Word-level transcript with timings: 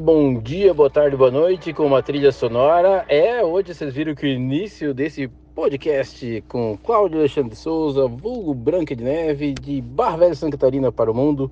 bom 0.00 0.40
dia, 0.40 0.72
boa 0.72 0.88
tarde, 0.88 1.16
boa 1.16 1.30
noite, 1.30 1.72
com 1.72 1.84
uma 1.84 2.02
trilha 2.02 2.30
sonora. 2.30 3.04
É, 3.08 3.44
hoje 3.44 3.74
vocês 3.74 3.92
viram 3.92 4.14
que 4.14 4.26
o 4.26 4.28
início 4.28 4.94
desse 4.94 5.28
podcast 5.54 6.44
com 6.46 6.76
Cláudio 6.76 7.18
Alexandre 7.18 7.56
Souza, 7.56 8.06
vulgo 8.06 8.54
Branca 8.54 8.94
de 8.94 9.02
Neve, 9.02 9.54
de 9.54 9.80
Barra 9.80 10.18
Velha 10.18 10.34
Santa 10.34 10.56
Catarina 10.56 10.92
para 10.92 11.10
o 11.10 11.14
mundo, 11.14 11.50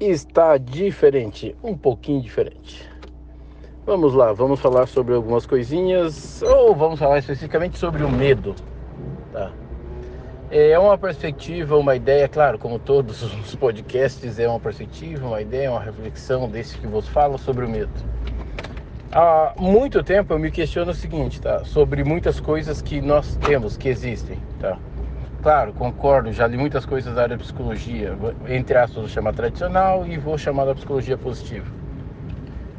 está 0.00 0.56
diferente, 0.58 1.54
um 1.62 1.76
pouquinho 1.76 2.20
diferente. 2.20 2.88
Vamos 3.86 4.14
lá, 4.14 4.32
vamos 4.32 4.58
falar 4.58 4.86
sobre 4.86 5.14
algumas 5.14 5.46
coisinhas, 5.46 6.42
ou 6.42 6.74
vamos 6.74 6.98
falar 6.98 7.18
especificamente 7.18 7.78
sobre 7.78 8.02
o 8.02 8.10
medo, 8.10 8.54
tá? 9.32 9.52
É 10.50 10.78
uma 10.78 10.96
perspectiva, 10.98 11.76
uma 11.76 11.96
ideia, 11.96 12.28
claro, 12.28 12.58
como 12.58 12.78
todos 12.78 13.22
os 13.22 13.54
podcasts, 13.56 14.38
é 14.38 14.46
uma 14.46 14.60
perspectiva, 14.60 15.26
uma 15.26 15.40
ideia, 15.40 15.70
uma 15.70 15.80
reflexão 15.80 16.48
desse 16.48 16.76
que 16.78 16.86
vos 16.86 17.08
falo 17.08 17.38
sobre 17.38 17.64
o 17.64 17.68
medo. 17.68 17.92
Há 19.10 19.54
muito 19.58 20.02
tempo 20.02 20.32
eu 20.32 20.38
me 20.38 20.50
questiono 20.50 20.90
o 20.90 20.94
seguinte, 20.94 21.40
tá? 21.40 21.64
Sobre 21.64 22.02
muitas 22.04 22.40
coisas 22.40 22.82
que 22.82 23.00
nós 23.00 23.36
temos, 23.36 23.76
que 23.76 23.88
existem, 23.88 24.38
tá? 24.60 24.76
Claro, 25.42 25.72
concordo, 25.72 26.32
já 26.32 26.46
li 26.46 26.56
muitas 26.56 26.84
coisas 26.84 27.14
da 27.14 27.22
área 27.22 27.36
de 27.36 27.42
psicologia, 27.42 28.16
entre 28.48 28.76
aspas, 28.76 28.96
vou 28.96 29.08
chamar 29.08 29.34
tradicional 29.34 30.06
e 30.06 30.18
vou 30.18 30.36
chamar 30.36 30.64
da 30.64 30.74
psicologia 30.74 31.16
positiva. 31.16 31.83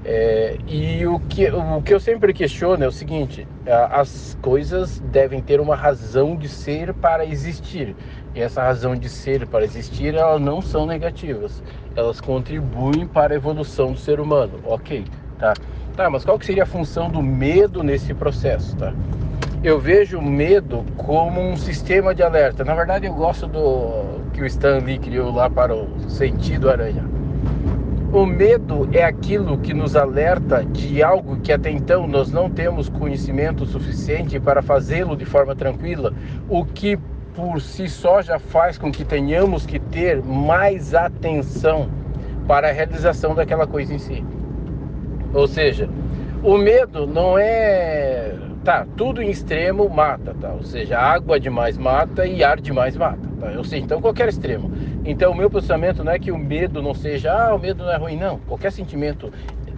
É, 0.07 0.57
e 0.67 1.03
o 1.07 1.19
que, 1.19 1.49
o 1.49 1.81
que 1.81 1.91
eu 1.91 1.99
sempre 1.99 2.31
questiono 2.31 2.83
é 2.83 2.87
o 2.87 2.91
seguinte: 2.91 3.47
as 3.65 4.37
coisas 4.39 4.99
devem 4.99 5.41
ter 5.41 5.59
uma 5.59 5.75
razão 5.75 6.35
de 6.35 6.47
ser 6.47 6.93
para 6.93 7.25
existir. 7.25 7.95
E 8.35 8.39
essa 8.39 8.61
razão 8.61 8.95
de 8.95 9.09
ser 9.09 9.47
para 9.47 9.65
existir, 9.65 10.13
elas 10.13 10.39
não 10.39 10.61
são 10.61 10.85
negativas. 10.85 11.63
Elas 11.95 12.21
contribuem 12.21 13.07
para 13.07 13.33
a 13.33 13.35
evolução 13.35 13.93
do 13.93 13.97
ser 13.97 14.19
humano. 14.19 14.59
Ok, 14.65 15.05
tá? 15.39 15.53
Tá, 15.95 16.09
mas 16.09 16.23
qual 16.23 16.37
que 16.37 16.45
seria 16.45 16.63
a 16.63 16.67
função 16.67 17.09
do 17.09 17.23
medo 17.23 17.81
nesse 17.81 18.13
processo, 18.13 18.75
tá? 18.77 18.93
Eu 19.63 19.79
vejo 19.79 20.19
o 20.19 20.21
medo 20.21 20.85
como 20.97 21.41
um 21.41 21.57
sistema 21.57 22.13
de 22.13 22.21
alerta. 22.21 22.63
Na 22.63 22.75
verdade, 22.75 23.07
eu 23.07 23.13
gosto 23.13 23.47
do 23.47 24.21
que 24.33 24.41
o 24.41 24.45
Stan 24.45 24.77
Lee 24.79 24.99
criou 24.99 25.33
lá 25.33 25.49
para 25.49 25.73
o 25.73 25.87
sentido 26.07 26.69
aranha 26.69 27.14
o 28.15 28.25
medo 28.25 28.87
é 28.93 29.03
aquilo 29.03 29.57
que 29.57 29.73
nos 29.73 29.93
alerta 29.93 30.63
de 30.63 31.03
algo 31.03 31.35
que 31.41 31.51
até 31.51 31.69
então 31.69 32.07
nós 32.07 32.31
não 32.31 32.49
temos 32.49 32.87
conhecimento 32.87 33.65
suficiente 33.65 34.39
para 34.39 34.61
fazê-lo 34.61 35.17
de 35.17 35.25
forma 35.25 35.53
tranquila, 35.53 36.13
o 36.47 36.63
que 36.63 36.97
por 37.35 37.59
si 37.59 37.89
só 37.89 38.21
já 38.21 38.39
faz 38.39 38.77
com 38.77 38.89
que 38.89 39.03
tenhamos 39.03 39.65
que 39.65 39.79
ter 39.79 40.23
mais 40.23 40.95
atenção 40.95 41.89
para 42.47 42.69
a 42.69 42.71
realização 42.71 43.35
daquela 43.35 43.67
coisa 43.67 43.93
em 43.93 43.99
si. 43.99 44.23
Ou 45.33 45.45
seja, 45.45 45.89
o 46.41 46.57
medo 46.57 47.05
não 47.05 47.37
é 47.37 48.33
tá, 48.63 48.87
tudo 48.95 49.21
em 49.21 49.29
extremo 49.29 49.89
mata, 49.89 50.33
tá? 50.39 50.53
Ou 50.53 50.63
seja, 50.63 50.97
água 50.97 51.37
demais 51.37 51.77
mata 51.77 52.25
e 52.25 52.41
ar 52.45 52.61
demais 52.61 52.95
mata, 52.95 53.24
Ou 53.57 53.63
seja, 53.63 53.83
então 53.83 54.01
qualquer 54.01 54.29
extremo. 54.29 54.71
Então, 55.03 55.31
o 55.31 55.35
meu 55.35 55.49
posicionamento 55.49 56.03
não 56.03 56.11
é 56.11 56.19
que 56.19 56.31
o 56.31 56.37
medo 56.37 56.81
não 56.81 56.93
seja, 56.93 57.31
ah, 57.31 57.55
o 57.55 57.59
medo 57.59 57.83
não 57.83 57.91
é 57.91 57.97
ruim, 57.97 58.17
não. 58.17 58.39
Qualquer 58.39 58.71
sentimento 58.71 59.31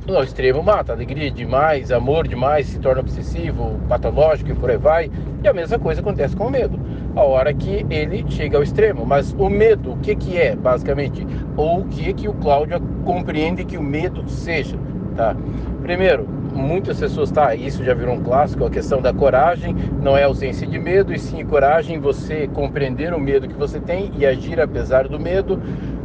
no 0.08 0.24
extremo 0.24 0.64
mata. 0.64 0.94
Alegria 0.94 1.30
demais, 1.30 1.92
amor 1.92 2.28
demais 2.28 2.68
se 2.68 2.80
torna 2.80 3.02
obsessivo, 3.02 3.80
patológico 3.90 4.52
e 4.52 4.56
por 4.56 4.70
aí 4.70 4.78
vai. 4.78 5.12
E 5.44 5.48
a 5.48 5.54
mesma 5.54 5.78
coisa 5.78 6.02
acontece 6.02 6.36
com 6.36 6.48
o 6.48 6.52
medo. 6.52 6.80
A 7.16 7.24
hora 7.24 7.54
que 7.54 7.86
ele 7.90 8.26
chega 8.30 8.58
ao 8.58 8.64
extremo. 8.64 9.06
Mas 9.06 9.34
o 9.38 9.50
medo, 9.50 9.94
o 9.94 9.98
que, 9.98 10.16
que 10.16 10.38
é, 10.38 10.56
basicamente? 10.56 11.26
Ou 11.56 11.81
o 11.81 11.88
que, 11.88 12.14
que 12.14 12.28
o 12.28 12.34
Cláudio 12.34 12.80
compreende 13.04 13.66
que 13.66 13.78
o 13.78 13.84
medo 13.84 14.28
seja, 14.30 14.78
tá? 15.16 15.36
Primeiro, 15.81 16.28
muitas 16.58 17.00
pessoas, 17.00 17.31
tá, 17.31 17.53
isso 17.55 17.83
já 17.83 17.94
virou 17.94 18.16
um 18.16 18.23
clássico, 18.23 18.66
a 18.66 18.69
questão 18.69 19.01
da 19.01 19.13
coragem, 19.13 19.75
não 20.01 20.18
é 20.18 20.23
ausência 20.23 20.66
de 20.66 20.79
medo, 20.79 21.13
e 21.13 21.19
sim 21.19 21.45
coragem, 21.45 22.00
você 22.00 22.47
compreender 22.47 23.13
o 23.13 23.19
medo 23.19 23.47
que 23.47 23.53
você 23.53 23.79
tem 23.79 24.12
e 24.18 24.25
agir 24.25 24.59
apesar 24.59 25.07
do 25.07 25.19
medo, 25.19 25.62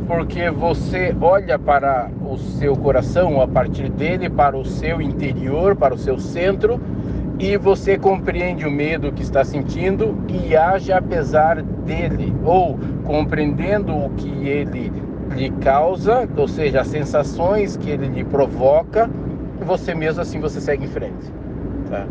porque 0.07 0.51
você 0.51 1.15
olha 1.21 1.59
para 1.59 2.11
o 2.29 2.37
seu 2.37 2.77
coração 2.77 3.41
a 3.41 3.49
partir 3.49 3.89
dele, 3.89 4.29
para 4.29 4.57
o 4.57 4.65
seu 4.65 5.01
interior, 5.01 5.75
para 5.75 5.95
o 5.95 5.99
seu 5.99 6.19
centro, 6.19 6.79
e 7.39 7.57
você 7.57 7.97
compreende 7.99 8.67
o 8.67 8.71
medo 8.71 9.11
que 9.11 9.23
está 9.23 9.43
sentindo 9.43 10.17
e 10.29 10.55
age 10.55 10.93
apesar 10.93 11.63
dele, 11.63 12.33
ou 12.45 12.79
compreendendo 13.05 13.97
o 13.97 14.11
que 14.11 14.29
ele 14.47 14.93
lhe 15.35 15.51
causa, 15.51 16.29
ou 16.37 16.47
seja, 16.47 16.83
as 16.83 16.89
sensações 16.89 17.77
que 17.77 17.91
ele 17.91 18.07
lhe 18.07 18.23
provoca, 18.23 19.09
você 19.63 19.95
mesmo 19.95 20.21
assim 20.21 20.41
você 20.41 20.61
segue 20.61 20.85
em 20.85 20.89
frente, 20.89 21.33
tá? 21.89 22.07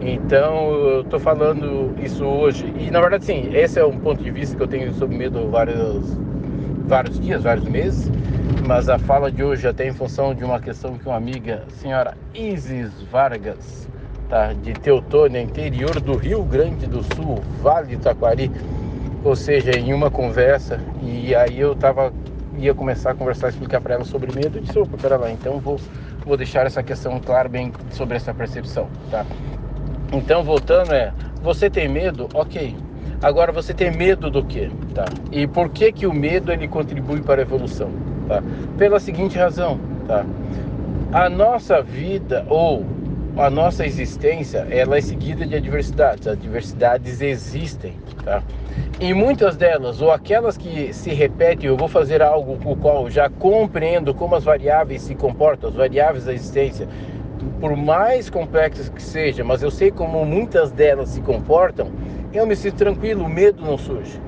Então 0.00 0.72
eu 0.72 1.04
tô 1.04 1.18
falando 1.18 1.94
isso 2.02 2.24
hoje. 2.24 2.72
E 2.78 2.90
na 2.90 3.00
verdade 3.00 3.24
sim, 3.24 3.50
esse 3.52 3.78
é 3.78 3.84
um 3.84 3.98
ponto 3.98 4.22
de 4.22 4.30
vista 4.30 4.56
que 4.56 4.62
eu 4.62 4.68
tenho 4.68 4.92
sobre 4.94 5.16
medo 5.16 5.48
vários 5.50 6.16
vários 6.86 7.18
dias, 7.18 7.42
vários 7.42 7.66
meses, 7.66 8.12
mas 8.66 8.88
a 8.88 8.98
fala 8.98 9.30
de 9.30 9.42
hoje 9.42 9.66
até 9.66 9.88
em 9.88 9.92
função 9.92 10.34
de 10.34 10.44
uma 10.44 10.60
questão 10.60 10.96
que 10.96 11.06
uma 11.06 11.16
amiga, 11.16 11.64
senhora 11.68 12.16
Isis 12.32 12.92
Vargas, 13.10 13.88
tá, 14.28 14.52
de 14.52 14.72
Teutônia, 14.74 15.40
interior 15.40 15.98
do 15.98 16.14
Rio 16.14 16.44
Grande 16.44 16.86
do 16.86 17.02
Sul, 17.02 17.42
Vale 17.60 17.88
de 17.88 17.96
Taquari, 17.96 18.50
ou 19.24 19.34
seja, 19.34 19.76
em 19.76 19.92
uma 19.92 20.10
conversa 20.10 20.80
e 21.02 21.34
aí 21.34 21.58
eu 21.58 21.74
tava 21.74 22.12
ia 22.58 22.74
começar 22.74 23.10
a 23.10 23.14
conversar, 23.14 23.48
explicar 23.48 23.80
para 23.80 23.94
ela 23.94 24.04
sobre 24.04 24.32
medo, 24.32 24.58
eu 24.58 24.62
disse, 24.62 24.78
opa, 24.78 24.96
pera 24.96 25.16
lá, 25.16 25.30
então 25.30 25.58
vou 25.58 25.78
vou 26.26 26.36
deixar 26.36 26.66
essa 26.66 26.82
questão 26.82 27.20
clara 27.20 27.48
bem 27.48 27.72
sobre 27.90 28.16
essa 28.16 28.34
percepção, 28.34 28.88
tá? 29.10 29.24
Então, 30.12 30.42
voltando 30.42 30.92
é, 30.92 31.12
você 31.40 31.70
tem 31.70 31.88
medo? 31.88 32.28
OK. 32.34 32.76
Agora 33.22 33.52
você 33.52 33.72
tem 33.72 33.90
medo 33.90 34.30
do 34.30 34.44
quê? 34.44 34.68
Tá? 34.92 35.04
E 35.32 35.46
por 35.46 35.70
que 35.70 35.92
que 35.92 36.06
o 36.06 36.12
medo 36.12 36.52
ele 36.52 36.68
contribui 36.68 37.22
para 37.22 37.40
a 37.40 37.44
evolução, 37.44 37.90
tá? 38.28 38.42
Pela 38.76 39.00
seguinte 39.00 39.38
razão, 39.38 39.78
tá? 40.06 40.24
A 41.12 41.30
nossa 41.30 41.80
vida 41.80 42.44
ou 42.48 42.84
a 43.36 43.50
nossa 43.50 43.84
existência, 43.84 44.66
ela 44.70 44.96
é 44.96 45.00
seguida 45.00 45.46
de 45.46 45.54
adversidades. 45.56 46.26
Adversidades 46.26 47.20
existem, 47.20 47.94
tá? 48.24 48.42
E 48.98 49.12
muitas 49.12 49.56
delas, 49.56 50.00
ou 50.00 50.10
aquelas 50.10 50.56
que 50.56 50.92
se 50.94 51.12
repetem, 51.12 51.68
eu 51.68 51.76
vou 51.76 51.88
fazer 51.88 52.22
algo 52.22 52.56
com 52.58 52.72
o 52.72 52.76
qual 52.76 53.10
já 53.10 53.28
compreendo 53.28 54.14
como 54.14 54.34
as 54.34 54.44
variáveis 54.44 55.02
se 55.02 55.14
comportam, 55.14 55.68
as 55.68 55.76
variáveis 55.76 56.24
da 56.24 56.32
existência, 56.32 56.88
por 57.60 57.76
mais 57.76 58.30
complexas 58.30 58.88
que 58.88 59.02
sejam, 59.02 59.46
mas 59.46 59.62
eu 59.62 59.70
sei 59.70 59.90
como 59.90 60.24
muitas 60.24 60.70
delas 60.70 61.10
se 61.10 61.20
comportam, 61.20 61.90
eu 62.32 62.46
me 62.46 62.56
sinto 62.56 62.76
tranquilo, 62.76 63.24
o 63.24 63.28
medo 63.28 63.62
não 63.62 63.76
surge. 63.76 64.18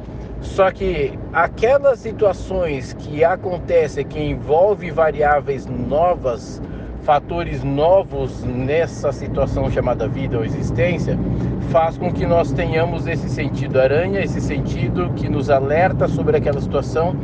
Só 0.41 0.71
que 0.71 1.19
aquelas 1.33 1.99
situações 1.99 2.93
que 2.93 3.25
acontecem, 3.25 4.05
que 4.05 4.21
envolvem 4.21 4.93
variáveis 4.93 5.67
novas, 5.67 6.63
fatores 7.09 7.65
novos 7.65 8.45
nessa 8.45 9.11
situação 9.13 9.71
chamada 9.71 10.07
vida 10.07 10.37
ou 10.37 10.45
existência, 10.45 11.19
faz 11.71 11.97
com 11.97 12.13
que 12.13 12.27
nós 12.27 12.53
tenhamos 12.53 13.07
esse 13.07 13.31
sentido 13.31 13.81
aranha, 13.81 14.21
esse 14.21 14.43
sentido 14.43 15.11
que 15.17 15.27
nos 15.27 15.49
alerta 15.49 16.07
sobre 16.07 16.37
aquela 16.37 16.61
situação 16.61 17.17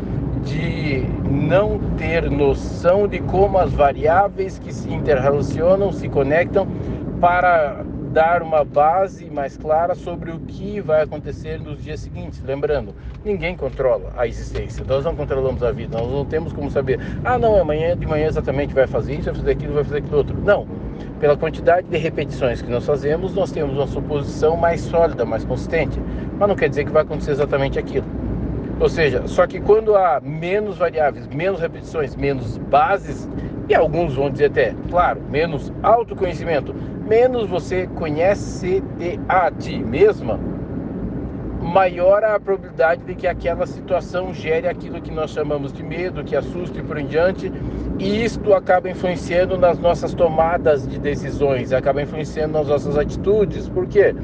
de 0.43 1.05
não 1.31 1.79
ter 1.99 2.31
noção 2.31 3.07
de 3.07 3.19
como 3.19 3.59
as 3.59 3.75
variáveis 3.75 4.59
que 4.59 4.73
se 4.73 4.91
interrelacionam, 4.91 5.93
se 5.93 6.09
conectam 6.09 6.67
para 7.21 7.85
dar 8.15 8.43
uma 8.43 8.65
base 8.65 9.29
mais 9.29 9.57
clara 9.57 9.93
sobre 9.97 10.31
o 10.31 10.39
que 10.39 10.81
vai 10.81 11.03
acontecer 11.03 11.61
nos 11.61 11.83
dias 11.83 11.99
seguintes. 11.99 12.41
Lembrando, 12.45 12.95
ninguém 13.25 13.57
controla 13.57 14.13
a 14.17 14.25
existência, 14.25 14.85
nós 14.87 15.05
não 15.05 15.17
controlamos 15.17 15.65
a 15.65 15.73
vida, 15.73 15.99
nós 15.99 16.09
não 16.09 16.25
temos 16.25 16.53
como 16.53 16.71
saber, 16.71 17.01
ah, 17.25 17.37
não, 17.37 17.61
amanhã 17.61 17.97
de 17.97 18.07
manhã 18.07 18.29
exatamente 18.29 18.73
vai 18.73 18.87
fazer 18.87 19.15
isso, 19.15 19.25
vai 19.25 19.35
fazer 19.35 19.51
aquilo, 19.51 19.75
vai 19.75 19.83
fazer 19.83 19.99
aquilo 19.99 20.17
outro. 20.17 20.41
Não. 20.41 20.65
Pela 21.19 21.37
quantidade 21.37 21.89
de 21.89 21.99
repetições 21.99 22.63
que 22.63 22.71
nós 22.71 22.87
fazemos, 22.87 23.35
nós 23.35 23.51
temos 23.51 23.77
uma 23.77 23.87
suposição 23.89 24.57
mais 24.57 24.81
sólida, 24.83 25.25
mais 25.25 25.45
consistente. 25.45 26.01
Mas 26.39 26.49
não 26.49 26.55
quer 26.55 26.69
dizer 26.69 26.85
que 26.85 26.93
vai 26.93 27.03
acontecer 27.03 27.33
exatamente 27.33 27.81
aquilo. 27.81 28.07
Ou 28.79 28.89
seja, 28.89 29.27
só 29.27 29.45
que 29.45 29.61
quando 29.61 29.97
há 29.97 30.21
menos 30.21 30.79
variáveis, 30.79 31.27
menos 31.29 31.61
repetições, 31.61 32.15
menos 32.15 32.59
bases, 32.59 33.29
e 33.69 33.75
alguns 33.75 34.15
vão 34.15 34.31
dizer 34.31 34.47
até, 34.47 34.75
claro, 34.91 35.21
menos 35.31 35.73
autoconhecimento, 35.83 36.75
menos 37.07 37.49
você 37.49 37.87
conhece 37.87 38.83
de 38.99 39.19
a 39.29 39.51
ti 39.51 39.79
mesma, 39.79 40.39
maior 41.61 42.23
a 42.23 42.39
probabilidade 42.39 43.03
de 43.05 43.15
que 43.15 43.27
aquela 43.27 43.67
situação 43.67 44.35
gere 44.35 44.69
aquilo 44.69 45.01
que 45.01 45.11
nós 45.11 45.31
chamamos 45.31 45.73
de 45.73 45.83
medo, 45.83 46.23
que 46.23 46.37
assusta 46.37 46.79
e 46.79 46.83
por 46.83 46.99
em 46.99 47.07
diante, 47.07 47.51
e 47.99 48.23
isto 48.23 48.53
acaba 48.53 48.91
influenciando 48.91 49.57
nas 49.57 49.79
nossas 49.79 50.13
tomadas 50.13 50.87
de 50.87 50.99
decisões, 50.99 51.73
acaba 51.73 52.03
influenciando 52.03 52.53
nas 52.59 52.69
nossas 52.69 52.99
atitudes. 52.99 53.69
Por 53.69 53.87
quê? 53.87 54.15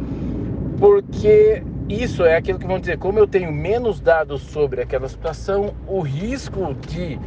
Porque 0.79 1.63
isso 1.89 2.25
é 2.25 2.37
aquilo 2.37 2.59
que 2.59 2.67
vão 2.67 2.79
dizer, 2.79 2.99
como 2.99 3.19
eu 3.19 3.27
tenho 3.27 3.51
menos 3.51 4.01
dados 4.01 4.43
sobre 4.43 4.83
aquela 4.83 5.09
situação, 5.09 5.73
o 5.89 6.01
risco 6.01 6.75
de 6.87 7.19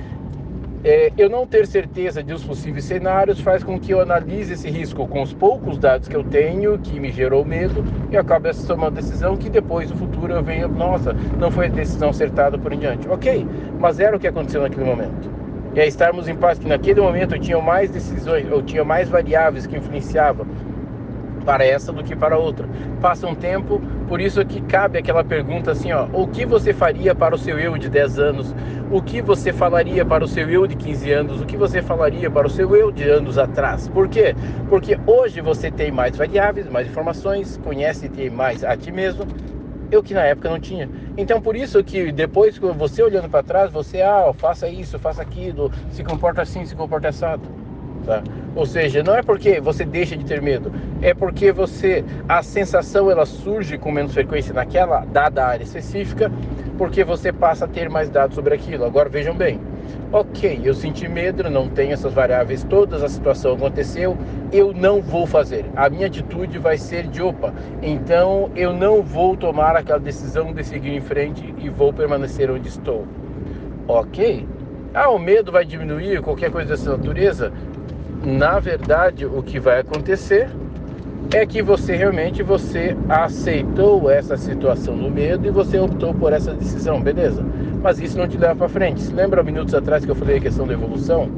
é, 0.83 1.13
eu 1.17 1.29
não 1.29 1.47
ter 1.47 1.65
certeza 1.65 2.21
dos 2.21 2.43
possíveis 2.43 2.83
cenários 2.83 3.39
faz 3.39 3.63
com 3.63 3.79
que 3.79 3.91
eu 3.91 4.01
analise 4.01 4.53
esse 4.53 4.69
risco 4.69 5.07
com 5.07 5.21
os 5.21 5.33
poucos 5.33 5.77
dados 5.77 6.07
que 6.07 6.15
eu 6.15 6.23
tenho, 6.23 6.77
que 6.77 6.99
me 6.99 7.11
gerou 7.11 7.45
medo, 7.45 7.85
e 8.11 8.17
acabe 8.17 8.49
tomando 8.67 8.95
decisão 8.95 9.37
que 9.37 9.49
depois, 9.49 9.89
no 9.89 9.97
futuro, 9.97 10.33
eu 10.33 10.43
venho, 10.43 10.67
nossa, 10.67 11.13
não 11.39 11.49
foi 11.49 11.67
a 11.67 11.69
decisão 11.69 12.09
acertada 12.09 12.57
por 12.57 12.73
em 12.73 12.79
diante. 12.79 13.07
Ok, 13.07 13.45
mas 13.79 13.99
era 13.99 14.15
o 14.15 14.19
que 14.19 14.27
aconteceu 14.27 14.61
naquele 14.61 14.83
momento. 14.83 15.31
E 15.73 15.79
aí 15.79 15.87
estarmos 15.87 16.27
em 16.27 16.35
paz 16.35 16.59
que 16.59 16.67
naquele 16.67 17.01
momento 17.01 17.33
eu 17.33 17.39
tinha 17.39 17.59
mais 17.59 17.89
decisões, 17.89 18.45
eu 18.47 18.61
tinha 18.61 18.83
mais 18.83 19.09
variáveis 19.09 19.65
que 19.65 19.75
influenciavam 19.75 20.45
para 21.43 21.65
essa 21.65 21.91
do 21.91 22.03
que 22.03 22.15
para 22.15 22.37
outra. 22.37 22.67
Passa 23.01 23.27
um 23.27 23.35
tempo, 23.35 23.81
por 24.07 24.19
isso 24.21 24.43
que 24.45 24.61
cabe 24.61 24.97
aquela 24.97 25.23
pergunta 25.23 25.71
assim, 25.71 25.91
ó, 25.91 26.07
o 26.13 26.27
que 26.27 26.45
você 26.45 26.73
faria 26.73 27.13
para 27.13 27.35
o 27.35 27.37
seu 27.37 27.59
eu 27.59 27.77
de 27.77 27.89
10 27.89 28.19
anos? 28.19 28.55
O 28.91 29.01
que 29.01 29.21
você 29.21 29.51
falaria 29.51 30.05
para 30.05 30.23
o 30.23 30.27
seu 30.27 30.49
eu 30.49 30.67
de 30.67 30.75
15 30.75 31.11
anos? 31.11 31.41
O 31.41 31.45
que 31.45 31.57
você 31.57 31.81
falaria 31.81 32.29
para 32.29 32.47
o 32.47 32.49
seu 32.49 32.75
eu 32.75 32.91
de 32.91 33.03
anos 33.03 33.37
atrás? 33.37 33.87
Por 33.87 34.07
quê? 34.07 34.35
Porque 34.69 34.97
hoje 35.05 35.41
você 35.41 35.69
tem 35.69 35.91
mais 35.91 36.15
variáveis, 36.15 36.69
mais 36.69 36.87
informações, 36.87 37.59
conhece-te 37.63 38.29
mais 38.29 38.63
a 38.63 38.77
ti 38.77 38.91
mesmo, 38.91 39.25
eu 39.91 40.01
que 40.01 40.13
na 40.13 40.21
época 40.23 40.49
não 40.49 40.59
tinha. 40.59 40.89
Então 41.17 41.41
por 41.41 41.55
isso 41.55 41.83
que 41.83 42.11
depois 42.11 42.57
você 42.57 43.03
olhando 43.03 43.29
para 43.29 43.43
trás, 43.43 43.71
você 43.71 44.01
ah, 44.01 44.31
faça 44.35 44.67
isso, 44.67 44.97
faça 44.99 45.21
aquilo, 45.21 45.71
se 45.91 46.03
comporta 46.03 46.41
assim, 46.41 46.65
se 46.65 46.75
comporta 46.75 47.09
assado. 47.09 47.47
Tá? 48.05 48.21
Ou 48.55 48.65
seja, 48.65 49.01
não 49.01 49.15
é 49.15 49.23
porque 49.23 49.59
você 49.59 49.83
deixa 49.83 50.15
de 50.15 50.23
ter 50.23 50.41
medo, 50.41 50.71
é 51.01 51.13
porque 51.13 51.51
você 51.51 52.05
a 52.27 52.43
sensação 52.43 53.09
ela 53.09 53.25
surge 53.25 53.77
com 53.77 53.91
menos 53.91 54.13
frequência 54.13 54.53
naquela 54.53 55.05
dada 55.05 55.45
área 55.45 55.63
específica, 55.63 56.31
porque 56.77 57.03
você 57.03 57.31
passa 57.31 57.65
a 57.65 57.67
ter 57.67 57.89
mais 57.89 58.09
dados 58.09 58.35
sobre 58.35 58.53
aquilo. 58.53 58.85
Agora 58.85 59.09
vejam 59.09 59.35
bem, 59.35 59.59
ok, 60.11 60.61
eu 60.63 60.75
senti 60.75 61.07
medo, 61.07 61.49
não 61.49 61.67
tenho 61.67 61.93
essas 61.93 62.13
variáveis 62.13 62.63
todas, 62.63 63.01
a 63.01 63.09
situação 63.09 63.53
aconteceu, 63.53 64.15
eu 64.51 64.71
não 64.71 65.01
vou 65.01 65.25
fazer. 65.25 65.65
A 65.75 65.89
minha 65.89 66.05
atitude 66.05 66.59
vai 66.59 66.77
ser 66.77 67.07
de 67.07 67.23
opa, 67.23 67.53
então 67.81 68.51
eu 68.55 68.71
não 68.71 69.01
vou 69.01 69.35
tomar 69.35 69.75
aquela 69.75 69.99
decisão 69.99 70.53
de 70.53 70.63
seguir 70.63 70.93
em 70.93 71.01
frente 71.01 71.55
e 71.57 71.69
vou 71.69 71.91
permanecer 71.91 72.51
onde 72.51 72.67
estou. 72.67 73.07
Ok? 73.87 74.47
Ah, 74.93 75.09
o 75.09 75.17
medo 75.17 75.51
vai 75.51 75.65
diminuir, 75.65 76.21
qualquer 76.21 76.51
coisa 76.51 76.69
dessa 76.69 76.95
natureza? 76.95 77.51
Na 78.25 78.59
verdade, 78.59 79.25
o 79.25 79.43
que 79.43 79.59
vai 79.59 79.79
acontecer 79.79 80.49
é 81.31 81.45
que 81.45 81.61
você 81.61 81.95
realmente 81.95 82.43
você 82.43 82.95
aceitou 83.09 84.09
essa 84.09 84.37
situação 84.37 84.95
do 84.95 85.09
medo 85.09 85.47
e 85.47 85.51
você 85.51 85.79
optou 85.79 86.13
por 86.13 86.31
essa 86.31 86.53
decisão, 86.53 87.01
beleza? 87.01 87.43
Mas 87.81 87.99
isso 87.99 88.17
não 88.17 88.27
te 88.27 88.37
leva 88.37 88.55
para 88.55 88.69
frente. 88.69 89.11
Lembra 89.11 89.43
minutos 89.43 89.73
atrás 89.73 90.05
que 90.05 90.11
eu 90.11 90.15
falei 90.15 90.37
a 90.37 90.41
questão 90.41 90.65
da 90.65 90.73
evolução? 90.73 91.29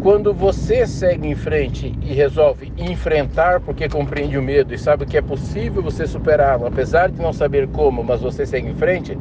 Quando 0.00 0.32
você 0.32 0.86
segue 0.86 1.28
em 1.28 1.34
frente 1.34 1.92
e 2.00 2.14
resolve 2.14 2.72
enfrentar 2.78 3.60
porque 3.60 3.88
compreende 3.88 4.38
o 4.38 4.42
medo 4.42 4.72
e 4.72 4.78
sabe 4.78 5.04
que 5.04 5.16
é 5.16 5.22
possível 5.22 5.82
você 5.82 6.06
superá-lo, 6.06 6.66
apesar 6.66 7.10
de 7.10 7.20
não 7.20 7.32
saber 7.32 7.66
como, 7.68 8.04
mas 8.04 8.20
você 8.20 8.46
segue 8.46 8.68
em 8.68 8.74
frente, 8.74 9.18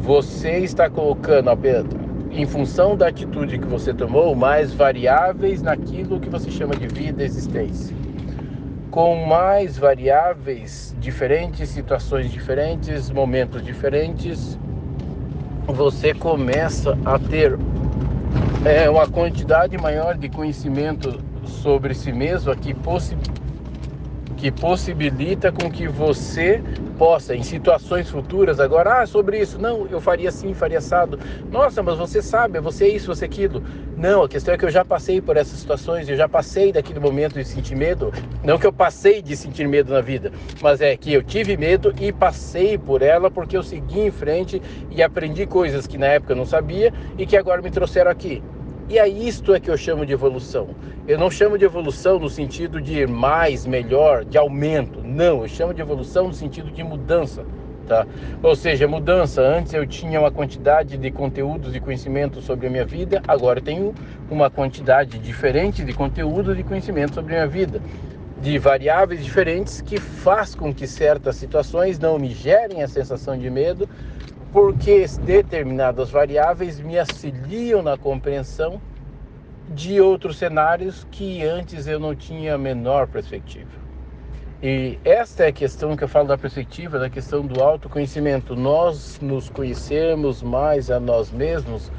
você 0.00 0.58
está 0.58 0.88
colocando 0.88 1.50
em 2.36 2.44
função 2.44 2.94
da 2.94 3.08
atitude 3.08 3.58
que 3.58 3.66
você 3.66 3.94
tomou, 3.94 4.34
mais 4.36 4.72
variáveis 4.74 5.62
naquilo 5.62 6.20
que 6.20 6.28
você 6.28 6.50
chama 6.50 6.76
de 6.76 6.86
vida 6.86 7.22
e 7.22 7.26
existência. 7.26 7.96
Com 8.90 9.24
mais 9.24 9.78
variáveis 9.78 10.94
diferentes, 11.00 11.70
situações 11.70 12.30
diferentes, 12.30 13.10
momentos 13.10 13.64
diferentes, 13.64 14.58
você 15.66 16.12
começa 16.12 16.96
a 17.06 17.18
ter 17.18 17.58
é, 18.66 18.88
uma 18.90 19.08
quantidade 19.08 19.76
maior 19.78 20.14
de 20.16 20.28
conhecimento 20.28 21.18
sobre 21.46 21.94
si 21.94 22.12
mesmo 22.12 22.54
que, 22.54 22.74
possi 22.74 23.16
que 24.36 24.50
possibilita 24.50 25.50
com 25.50 25.70
que 25.70 25.88
você 25.88 26.62
possa, 26.96 27.34
em 27.34 27.42
situações 27.42 28.08
futuras, 28.08 28.58
agora, 28.58 29.02
ah, 29.02 29.06
sobre 29.06 29.40
isso, 29.40 29.60
não, 29.60 29.86
eu 29.88 30.00
faria 30.00 30.28
assim, 30.28 30.54
faria 30.54 30.78
assado. 30.78 31.18
Nossa, 31.50 31.82
mas 31.82 31.96
você 31.96 32.22
sabe, 32.22 32.60
você 32.60 32.84
é 32.84 32.88
isso, 32.88 33.14
você 33.14 33.24
é 33.24 33.28
aquilo. 33.28 33.62
Não, 33.96 34.22
a 34.22 34.28
questão 34.28 34.54
é 34.54 34.58
que 34.58 34.64
eu 34.64 34.70
já 34.70 34.84
passei 34.84 35.20
por 35.20 35.36
essas 35.36 35.58
situações, 35.58 36.08
eu 36.08 36.16
já 36.16 36.28
passei 36.28 36.72
daquele 36.72 37.00
momento 37.00 37.34
de 37.34 37.44
sentir 37.44 37.76
medo. 37.76 38.12
Não 38.44 38.58
que 38.58 38.66
eu 38.66 38.72
passei 38.72 39.22
de 39.22 39.36
sentir 39.36 39.68
medo 39.68 39.92
na 39.92 40.00
vida, 40.00 40.32
mas 40.60 40.80
é 40.80 40.96
que 40.96 41.12
eu 41.12 41.22
tive 41.22 41.56
medo 41.56 41.94
e 41.98 42.12
passei 42.12 42.76
por 42.76 43.02
ela 43.02 43.30
porque 43.30 43.56
eu 43.56 43.62
segui 43.62 44.00
em 44.00 44.10
frente 44.10 44.60
e 44.90 45.02
aprendi 45.02 45.46
coisas 45.46 45.86
que 45.86 45.98
na 45.98 46.06
época 46.06 46.32
eu 46.32 46.36
não 46.36 46.46
sabia 46.46 46.92
e 47.18 47.26
que 47.26 47.36
agora 47.36 47.62
me 47.62 47.70
trouxeram 47.70 48.10
aqui. 48.10 48.42
E 48.88 48.98
é 48.98 49.08
isto 49.08 49.52
é 49.52 49.58
que 49.58 49.68
eu 49.68 49.76
chamo 49.76 50.06
de 50.06 50.12
evolução. 50.12 50.68
Eu 51.08 51.16
não 51.16 51.30
chamo 51.30 51.56
de 51.56 51.64
evolução 51.64 52.18
no 52.18 52.28
sentido 52.28 52.80
de 52.80 53.06
mais, 53.06 53.64
melhor, 53.64 54.24
de 54.24 54.36
aumento. 54.36 55.00
Não, 55.04 55.42
eu 55.42 55.48
chamo 55.48 55.72
de 55.72 55.80
evolução 55.80 56.26
no 56.26 56.34
sentido 56.34 56.68
de 56.68 56.82
mudança. 56.82 57.44
Tá? 57.86 58.04
Ou 58.42 58.56
seja, 58.56 58.88
mudança. 58.88 59.40
Antes 59.40 59.72
eu 59.72 59.86
tinha 59.86 60.18
uma 60.18 60.32
quantidade 60.32 60.96
de 60.96 61.10
conteúdos 61.12 61.76
e 61.76 61.78
conhecimentos 61.78 62.44
sobre 62.44 62.66
a 62.66 62.70
minha 62.70 62.84
vida, 62.84 63.22
agora 63.28 63.60
eu 63.60 63.62
tenho 63.62 63.94
uma 64.28 64.50
quantidade 64.50 65.16
diferente 65.20 65.84
de 65.84 65.92
conteúdos 65.92 66.58
e 66.58 66.64
conhecimento 66.64 67.14
sobre 67.14 67.36
a 67.36 67.36
minha 67.36 67.46
vida, 67.46 67.80
de 68.42 68.58
variáveis 68.58 69.22
diferentes 69.22 69.80
que 69.80 70.00
faz 70.00 70.56
com 70.56 70.74
que 70.74 70.88
certas 70.88 71.36
situações 71.36 72.00
não 72.00 72.18
me 72.18 72.30
gerem 72.30 72.82
a 72.82 72.88
sensação 72.88 73.38
de 73.38 73.48
medo, 73.48 73.88
porque 74.52 75.06
determinadas 75.24 76.10
variáveis 76.10 76.80
me 76.80 76.98
auxiliam 76.98 77.80
na 77.80 77.96
compreensão 77.96 78.80
de 79.68 80.00
outros 80.00 80.36
cenários 80.36 81.06
que 81.10 81.44
antes 81.44 81.86
eu 81.86 81.98
não 81.98 82.14
tinha 82.14 82.54
a 82.54 82.58
menor 82.58 83.06
perspectiva. 83.08 83.70
E 84.62 84.98
esta 85.04 85.44
é 85.44 85.48
a 85.48 85.52
questão 85.52 85.96
que 85.96 86.04
eu 86.04 86.08
falo 86.08 86.28
da 86.28 86.38
perspectiva, 86.38 86.98
da 86.98 87.10
questão 87.10 87.44
do 87.46 87.62
autoconhecimento. 87.62 88.56
Nós 88.56 89.18
nos 89.20 89.50
conhecemos 89.50 90.42
mais 90.42 90.90
a 90.90 90.98
nós 90.98 91.30
mesmos 91.30 91.90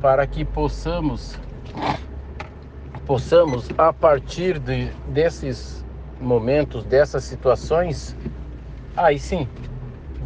para 0.00 0.26
que 0.26 0.44
possamos 0.44 1.38
possamos 3.06 3.68
a 3.76 3.92
partir 3.92 4.58
de, 4.58 4.86
desses 5.08 5.84
momentos, 6.20 6.84
dessas 6.84 7.24
situações, 7.24 8.16
aí 8.96 9.18
sim 9.18 9.48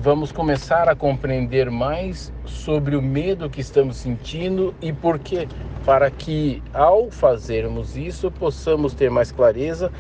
vamos 0.00 0.30
começar 0.30 0.88
a 0.88 0.94
compreender 0.94 1.70
mais 1.70 2.32
sobre 2.44 2.96
o 2.96 3.02
medo 3.02 3.48
que 3.48 3.60
estamos 3.60 3.96
sentindo 3.96 4.74
e 4.80 4.92
por 4.92 5.18
quê, 5.18 5.48
para 5.84 6.10
que 6.10 6.62
ao 6.72 7.10
fazermos 7.10 7.96
isso 7.96 8.30
possamos 8.30 8.92
ter 8.92 9.10
mais 9.10 9.32
clareza 9.32 9.90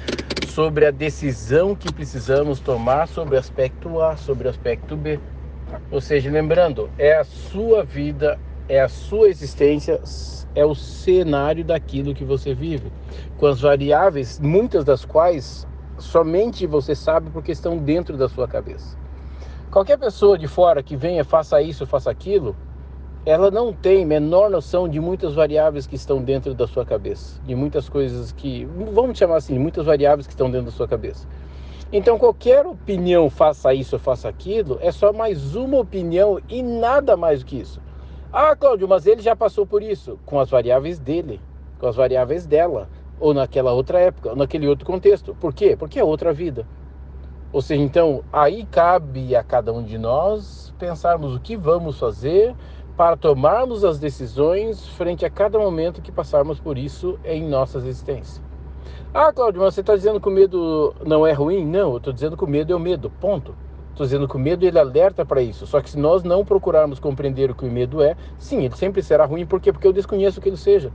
sobre 0.42 0.86
a 0.86 0.90
decisão 0.90 1.74
que 1.74 1.92
precisamos 1.92 2.60
tomar 2.60 3.08
sobre 3.08 3.36
o 3.36 3.38
aspecto 3.38 4.00
A, 4.00 4.16
sobre 4.16 4.46
o 4.46 4.50
aspecto 4.50 4.96
B. 4.96 5.18
Ou 5.90 6.00
seja, 6.00 6.30
lembrando, 6.30 6.90
é 6.98 7.16
a 7.16 7.24
sua 7.24 7.82
vida, 7.82 8.38
é 8.68 8.80
a 8.80 8.88
sua 8.88 9.28
existência, 9.28 10.00
é 10.54 10.64
o 10.64 10.74
cenário 10.74 11.64
daquilo 11.64 12.14
que 12.14 12.24
você 12.24 12.54
vive, 12.54 12.92
com 13.38 13.46
as 13.46 13.60
variáveis, 13.60 14.38
muitas 14.38 14.84
das 14.84 15.04
quais 15.04 15.66
somente 15.98 16.66
você 16.66 16.94
sabe 16.94 17.30
porque 17.30 17.52
estão 17.52 17.78
dentro 17.78 18.16
da 18.16 18.28
sua 18.28 18.46
cabeça. 18.46 19.05
Qualquer 19.76 19.98
pessoa 19.98 20.38
de 20.38 20.48
fora 20.48 20.82
que 20.82 20.96
venha, 20.96 21.22
faça 21.22 21.60
isso, 21.60 21.84
faça 21.84 22.10
aquilo, 22.10 22.56
ela 23.26 23.50
não 23.50 23.74
tem 23.74 24.06
menor 24.06 24.48
noção 24.48 24.88
de 24.88 24.98
muitas 24.98 25.34
variáveis 25.34 25.86
que 25.86 25.96
estão 25.96 26.22
dentro 26.22 26.54
da 26.54 26.66
sua 26.66 26.82
cabeça, 26.82 27.38
de 27.44 27.54
muitas 27.54 27.86
coisas 27.86 28.32
que, 28.32 28.64
vamos 28.64 29.18
chamar 29.18 29.36
assim, 29.36 29.58
muitas 29.58 29.84
variáveis 29.84 30.26
que 30.26 30.32
estão 30.32 30.50
dentro 30.50 30.70
da 30.70 30.72
sua 30.72 30.88
cabeça. 30.88 31.28
Então, 31.92 32.18
qualquer 32.18 32.64
opinião, 32.66 33.28
faça 33.28 33.74
isso, 33.74 33.98
faça 33.98 34.30
aquilo, 34.30 34.78
é 34.80 34.90
só 34.90 35.12
mais 35.12 35.54
uma 35.54 35.76
opinião 35.76 36.40
e 36.48 36.62
nada 36.62 37.14
mais 37.14 37.40
do 37.40 37.44
que 37.44 37.60
isso. 37.60 37.78
Ah, 38.32 38.56
Cláudio, 38.56 38.88
mas 38.88 39.06
ele 39.06 39.20
já 39.20 39.36
passou 39.36 39.66
por 39.66 39.82
isso, 39.82 40.18
com 40.24 40.40
as 40.40 40.48
variáveis 40.48 40.98
dele, 40.98 41.38
com 41.78 41.86
as 41.86 41.96
variáveis 41.96 42.46
dela, 42.46 42.88
ou 43.20 43.34
naquela 43.34 43.74
outra 43.74 44.00
época, 44.00 44.30
ou 44.30 44.36
naquele 44.36 44.66
outro 44.66 44.86
contexto. 44.86 45.36
Por 45.38 45.52
quê? 45.52 45.76
Porque 45.76 46.00
é 46.00 46.02
outra 46.02 46.32
vida. 46.32 46.66
Ou 47.56 47.62
seja, 47.62 47.82
então 47.82 48.22
aí 48.30 48.66
cabe 48.66 49.34
a 49.34 49.42
cada 49.42 49.72
um 49.72 49.82
de 49.82 49.96
nós 49.96 50.74
pensarmos 50.78 51.34
o 51.34 51.40
que 51.40 51.56
vamos 51.56 51.98
fazer 51.98 52.54
para 52.98 53.16
tomarmos 53.16 53.82
as 53.82 53.98
decisões 53.98 54.86
frente 54.88 55.24
a 55.24 55.30
cada 55.30 55.58
momento 55.58 56.02
que 56.02 56.12
passarmos 56.12 56.60
por 56.60 56.76
isso 56.76 57.18
em 57.24 57.48
nossa 57.48 57.78
existência. 57.78 58.44
Ah, 59.14 59.32
Cláudio, 59.32 59.62
mas 59.62 59.72
você 59.72 59.80
está 59.80 59.96
dizendo 59.96 60.20
que 60.20 60.28
o 60.28 60.30
medo 60.30 60.94
não 61.02 61.26
é 61.26 61.32
ruim? 61.32 61.64
Não, 61.64 61.92
eu 61.92 61.96
estou 61.96 62.12
dizendo 62.12 62.36
que 62.36 62.44
o 62.44 62.46
medo 62.46 62.74
é 62.74 62.76
o 62.76 62.78
medo, 62.78 63.08
ponto. 63.08 63.54
Estou 63.92 64.04
dizendo 64.04 64.28
que 64.28 64.36
o 64.36 64.38
medo 64.38 64.66
ele 64.66 64.78
alerta 64.78 65.24
para 65.24 65.40
isso. 65.40 65.66
Só 65.66 65.80
que 65.80 65.88
se 65.88 65.98
nós 65.98 66.22
não 66.22 66.44
procurarmos 66.44 67.00
compreender 67.00 67.50
o 67.50 67.54
que 67.54 67.64
o 67.64 67.72
medo 67.72 68.02
é, 68.02 68.16
sim, 68.36 68.66
ele 68.66 68.76
sempre 68.76 69.02
será 69.02 69.24
ruim. 69.24 69.46
Por 69.46 69.62
quê? 69.62 69.72
Porque 69.72 69.88
eu 69.88 69.94
desconheço 69.94 70.40
o 70.40 70.42
que 70.42 70.50
ele 70.50 70.58
seja. 70.58 70.92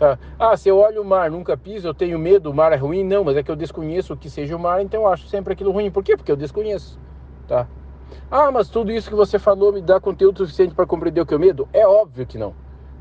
Tá? 0.00 0.18
Ah, 0.38 0.56
se 0.56 0.66
eu 0.66 0.78
olho 0.78 1.02
o 1.02 1.04
mar, 1.04 1.30
nunca 1.30 1.58
piso, 1.58 1.86
eu 1.86 1.92
tenho 1.92 2.18
medo, 2.18 2.50
o 2.50 2.54
mar 2.54 2.72
é 2.72 2.76
ruim? 2.76 3.04
Não, 3.04 3.22
mas 3.22 3.36
é 3.36 3.42
que 3.42 3.50
eu 3.50 3.54
desconheço 3.54 4.14
o 4.14 4.16
que 4.16 4.30
seja 4.30 4.56
o 4.56 4.58
mar, 4.58 4.80
então 4.80 5.02
eu 5.02 5.06
acho 5.06 5.28
sempre 5.28 5.52
aquilo 5.52 5.70
ruim. 5.70 5.90
Por 5.90 6.02
quê? 6.02 6.16
Porque 6.16 6.32
eu 6.32 6.36
desconheço. 6.36 6.98
Tá? 7.46 7.68
Ah, 8.30 8.50
mas 8.50 8.70
tudo 8.70 8.90
isso 8.90 9.10
que 9.10 9.14
você 9.14 9.38
falou 9.38 9.74
me 9.74 9.82
dá 9.82 10.00
conteúdo 10.00 10.38
suficiente 10.38 10.74
para 10.74 10.86
compreender 10.86 11.20
o 11.20 11.26
que 11.26 11.34
é 11.34 11.36
o 11.36 11.40
medo? 11.40 11.68
É 11.70 11.86
óbvio 11.86 12.26
que 12.26 12.38
não. 12.38 12.54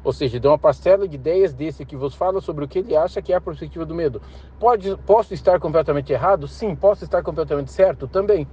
Ou 0.04 0.12
seja, 0.12 0.42
de 0.42 0.46
uma 0.46 0.60
parcela 0.60 1.08
de 1.08 1.16
ideias 1.16 1.54
desse 1.54 1.86
que 1.86 1.96
vos 1.96 2.14
fala 2.16 2.42
sobre 2.42 2.66
o 2.66 2.68
que 2.68 2.80
ele 2.80 2.98
acha 2.98 3.22
que 3.22 3.32
é 3.32 3.38
a 3.38 3.42
perspectiva 3.42 3.86
do 3.86 3.96
medo. 3.96 4.22
Pode, 4.60 4.98
posso 5.06 5.34
estar 5.34 5.58
completamente 5.58 6.12
errado? 6.12 6.50
Sim. 6.50 6.76
Posso 6.76 7.06
estar 7.06 7.24
completamente 7.24 7.72
certo? 7.72 8.10
Também. 8.10 8.46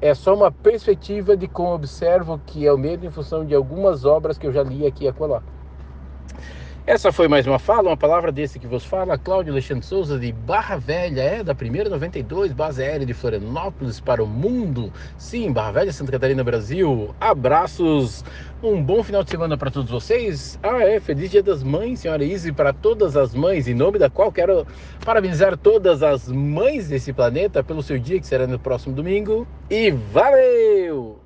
É 0.00 0.14
só 0.14 0.34
uma 0.34 0.50
perspectiva 0.50 1.36
de 1.36 1.46
como 1.46 1.74
observo 1.74 2.40
que 2.46 2.66
é 2.66 2.72
o 2.72 2.78
medo 2.78 3.04
em 3.04 3.10
função 3.10 3.44
de 3.44 3.54
algumas 3.54 4.06
obras 4.06 4.38
que 4.38 4.46
eu 4.46 4.52
já 4.52 4.62
li 4.62 4.86
aqui 4.86 5.04
e 5.04 5.08
acolá. 5.08 5.42
Essa 6.88 7.12
foi 7.12 7.28
mais 7.28 7.46
uma 7.46 7.58
fala, 7.58 7.90
uma 7.90 7.98
palavra 7.98 8.32
desse 8.32 8.58
que 8.58 8.66
vos 8.66 8.82
fala, 8.82 9.18
Cláudio 9.18 9.52
Alexandre 9.52 9.84
Souza 9.84 10.18
de 10.18 10.32
Barra 10.32 10.78
Velha, 10.78 11.20
é 11.20 11.44
da 11.44 11.54
primeira 11.54 11.90
92, 11.90 12.54
base 12.54 12.82
aérea 12.82 13.04
de 13.04 13.12
Florianópolis 13.12 14.00
para 14.00 14.24
o 14.24 14.26
mundo. 14.26 14.90
Sim, 15.18 15.52
Barra 15.52 15.72
Velha, 15.72 15.92
Santa 15.92 16.12
Catarina, 16.12 16.42
Brasil. 16.42 17.14
Abraços, 17.20 18.24
um 18.62 18.82
bom 18.82 19.02
final 19.02 19.22
de 19.22 19.28
semana 19.28 19.58
para 19.58 19.70
todos 19.70 19.90
vocês. 19.90 20.58
Ah, 20.62 20.82
é, 20.82 20.98
feliz 20.98 21.30
Dia 21.30 21.42
das 21.42 21.62
Mães, 21.62 22.00
senhora 22.00 22.24
Izzy, 22.24 22.52
para 22.52 22.72
todas 22.72 23.18
as 23.18 23.34
mães, 23.34 23.68
em 23.68 23.74
nome 23.74 23.98
da 23.98 24.08
qual 24.08 24.32
quero 24.32 24.66
parabenizar 25.04 25.58
todas 25.58 26.02
as 26.02 26.32
mães 26.32 26.88
desse 26.88 27.12
planeta 27.12 27.62
pelo 27.62 27.82
seu 27.82 27.98
dia 27.98 28.18
que 28.18 28.26
será 28.26 28.46
no 28.46 28.58
próximo 28.58 28.94
domingo. 28.94 29.46
E 29.68 29.90
valeu! 29.90 31.17